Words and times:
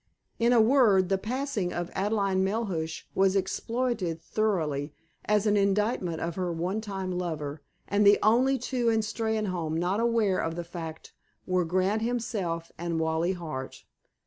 In 0.39 0.51
a 0.51 0.59
word, 0.59 1.09
the 1.09 1.19
passing 1.19 1.71
of 1.71 1.91
Adelaide 1.93 2.39
Melhuish 2.39 3.03
was 3.13 3.35
exploited 3.35 4.19
thoroughly 4.19 4.95
as 5.25 5.45
an 5.45 5.55
indictment 5.55 6.19
of 6.21 6.33
her 6.33 6.51
one 6.51 6.81
time 6.81 7.11
lover, 7.11 7.61
and 7.87 8.03
the 8.03 8.17
only 8.23 8.57
two 8.57 8.89
in 8.89 9.01
Steynholme 9.01 9.77
not 9.77 9.99
aware 9.99 10.39
of 10.39 10.55
the 10.55 10.63
fact 10.63 11.13
were 11.45 11.65
Grant, 11.65 12.01
himself, 12.01 12.71
and 12.79 12.99
Wally 12.99 13.33
Hart. 13.33 13.83